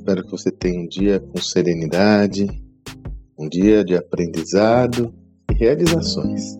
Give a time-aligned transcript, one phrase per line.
[0.00, 2.48] Espero que você tenha um dia com serenidade,
[3.38, 5.12] um dia de aprendizado
[5.50, 6.56] e realizações.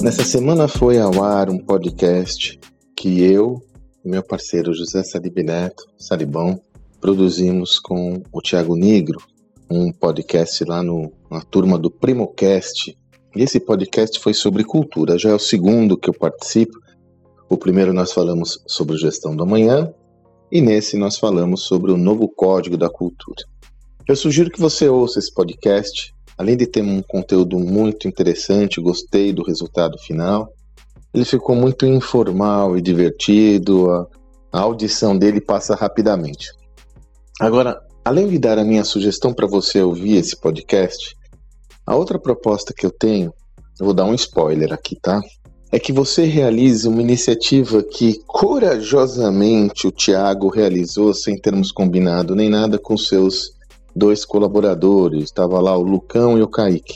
[0.00, 2.56] Nessa semana foi ao ar um podcast
[2.94, 3.60] que eu
[4.04, 6.60] e meu parceiro José Salib Neto, Salibão,
[7.00, 9.20] produzimos com o Tiago Negro,
[9.68, 12.96] um podcast lá no, na turma do Primocast.
[13.34, 16.85] E esse podcast foi sobre cultura, já é o segundo que eu participo.
[17.48, 19.92] O primeiro nós falamos sobre gestão do amanhã
[20.50, 23.44] e nesse nós falamos sobre o novo Código da Cultura.
[24.08, 29.32] Eu sugiro que você ouça esse podcast Além de ter um conteúdo muito interessante, gostei
[29.32, 30.52] do resultado final.
[31.14, 34.06] Ele ficou muito informal e divertido, a,
[34.52, 36.50] a audição dele passa rapidamente.
[37.40, 41.16] Agora, além de dar a minha sugestão para você ouvir esse podcast,
[41.86, 43.32] a outra proposta que eu tenho,
[43.80, 45.22] eu vou dar um spoiler aqui, tá?
[45.70, 52.48] É que você realize uma iniciativa que corajosamente o Tiago realizou sem termos combinado nem
[52.48, 53.52] nada com seus
[53.94, 56.94] dois colaboradores, estava lá o Lucão e o Kaique.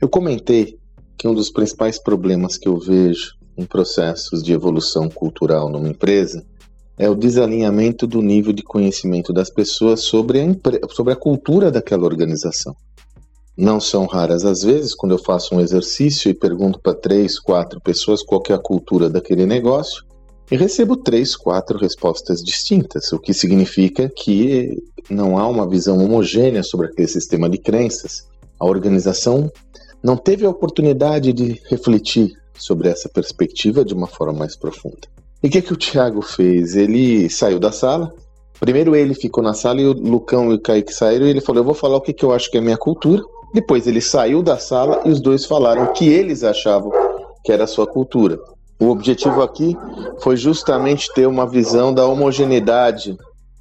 [0.00, 0.78] Eu comentei
[1.18, 6.44] que um dos principais problemas que eu vejo em processos de evolução cultural numa empresa
[6.98, 10.46] é o desalinhamento do nível de conhecimento das pessoas sobre a,
[10.90, 12.76] sobre a cultura daquela organização.
[13.56, 17.80] Não são raras as vezes quando eu faço um exercício e pergunto para três, quatro
[17.80, 20.04] pessoas qual é a cultura daquele negócio,
[20.50, 26.62] e recebo três, quatro respostas distintas, o que significa que não há uma visão homogênea
[26.62, 28.28] sobre aquele sistema de crenças.
[28.60, 29.50] A organização
[30.02, 35.08] não teve a oportunidade de refletir sobre essa perspectiva de uma forma mais profunda.
[35.42, 36.76] E o que, que o Tiago fez?
[36.76, 38.12] Ele saiu da sala.
[38.60, 41.60] Primeiro ele ficou na sala e o Lucão e o Kaique saíram e ele falou:
[41.60, 43.22] Eu vou falar o que, que eu acho que é minha cultura.
[43.56, 46.92] Depois ele saiu da sala e os dois falaram o que eles achavam
[47.42, 48.38] que era a sua cultura.
[48.78, 49.74] O objetivo aqui
[50.18, 53.16] foi justamente ter uma visão da homogeneidade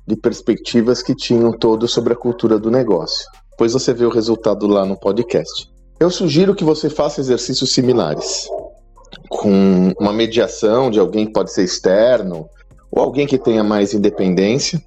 [0.05, 3.25] de perspectivas que tinham todos sobre a cultura do negócio.
[3.51, 5.71] Depois você vê o resultado lá no podcast.
[5.97, 8.49] Eu sugiro que você faça exercícios similares,
[9.29, 12.49] com uma mediação de alguém que pode ser externo
[12.91, 14.77] ou alguém que tenha mais independência.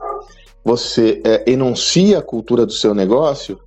[0.63, 3.59] Você é, enuncia a cultura do seu negócio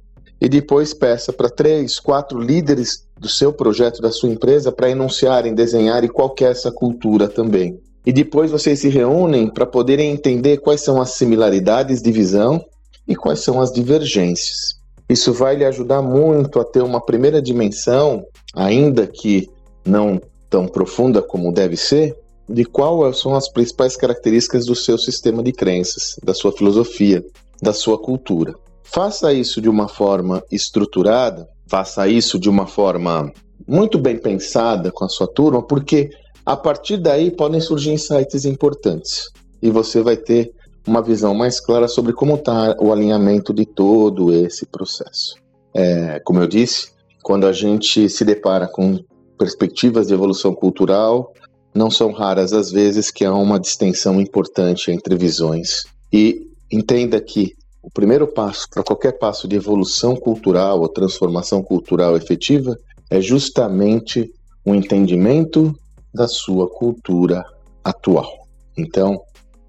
[0.42, 5.54] e depois peça para três, quatro líderes do seu projeto, da sua empresa, para enunciarem,
[5.54, 7.80] desenharem qual é essa cultura também.
[8.04, 12.66] E depois vocês se reúnem para poderem entender quais são as similaridades de visão
[13.08, 14.82] e quais são as divergências.
[15.08, 18.26] Isso vai lhe ajudar muito a ter uma primeira dimensão,
[18.56, 19.48] ainda que
[19.86, 20.20] não
[20.50, 22.18] tão profunda como deve ser,
[22.50, 27.24] de quais são as principais características do seu sistema de crenças, da sua filosofia,
[27.62, 28.56] da sua cultura.
[28.94, 33.32] Faça isso de uma forma estruturada, faça isso de uma forma
[33.66, 36.10] muito bem pensada com a sua turma, porque
[36.46, 39.30] a partir daí podem surgir insights importantes
[39.62, 40.52] e você vai ter
[40.86, 45.36] uma visão mais clara sobre como está o alinhamento de todo esse processo.
[45.74, 46.90] É, como eu disse,
[47.24, 49.00] quando a gente se depara com
[49.38, 51.32] perspectivas de evolução cultural,
[51.74, 55.84] não são raras as vezes que há uma distensão importante entre visões.
[56.12, 62.16] E entenda que o primeiro passo para qualquer passo de evolução cultural ou transformação cultural
[62.16, 62.78] efetiva
[63.10, 64.32] é justamente
[64.64, 65.76] o entendimento
[66.14, 67.44] da sua cultura
[67.84, 68.48] atual.
[68.78, 69.20] Então,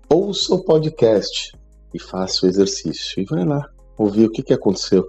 [0.09, 1.53] ouça o podcast
[1.95, 3.21] e faça o exercício.
[3.21, 5.05] E vai lá ouvir o que, que aconteceu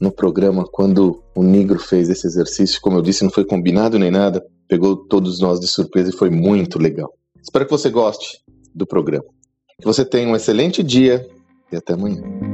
[0.00, 2.80] no programa quando o Negro fez esse exercício.
[2.80, 6.30] Como eu disse, não foi combinado nem nada, pegou todos nós de surpresa e foi
[6.30, 7.12] muito legal.
[7.40, 8.38] Espero que você goste
[8.74, 9.26] do programa.
[9.78, 11.26] Que você tenha um excelente dia
[11.72, 12.49] e até amanhã.